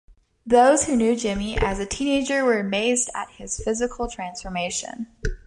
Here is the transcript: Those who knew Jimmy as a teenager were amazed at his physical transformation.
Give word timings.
Those 0.47 0.87
who 0.87 0.95
knew 0.95 1.15
Jimmy 1.15 1.59
as 1.59 1.77
a 1.77 1.85
teenager 1.85 2.43
were 2.43 2.57
amazed 2.59 3.11
at 3.13 3.29
his 3.33 3.63
physical 3.63 4.09
transformation. 4.09 5.05